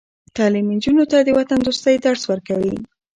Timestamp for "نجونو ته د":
0.75-1.29